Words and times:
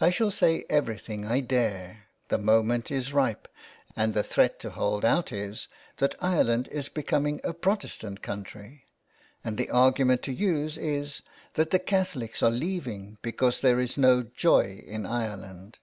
I 0.00 0.08
shall 0.08 0.30
say 0.30 0.64
everything 0.70 1.26
I 1.26 1.40
dare, 1.40 2.06
the 2.28 2.38
moment 2.38 2.90
is 2.90 3.12
ripe; 3.12 3.46
and 3.94 4.14
the 4.14 4.22
threat 4.22 4.58
to 4.60 4.70
hold 4.70 5.04
out 5.04 5.30
is, 5.30 5.68
that 5.98 6.14
Ireland 6.22 6.68
is 6.68 6.88
becom 6.88 7.28
ing 7.28 7.40
a 7.44 7.52
Protestant 7.52 8.22
country. 8.22 8.86
And 9.44 9.58
the 9.58 9.68
argument 9.68 10.22
to 10.22 10.32
use 10.32 10.78
is 10.78 11.20
that 11.52 11.68
the 11.68 11.78
Catholics 11.78 12.42
are 12.42 12.48
leaving 12.50 13.18
because 13.20 13.60
there 13.60 13.78
is 13.78 13.98
no 13.98 14.22
joy 14.22 14.82
in 14.86 15.04
Ireland." 15.04 15.76